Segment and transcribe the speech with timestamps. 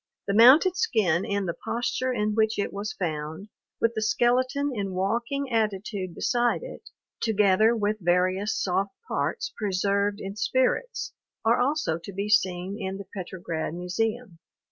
[0.27, 4.93] The mounted skin in the posture in which it was found, with the skeleton in
[4.93, 6.89] walking attitude beside it,
[7.21, 11.13] together with various soft parts preserved in spirits,
[11.45, 14.39] are also to be seen in the Petrograd Museum.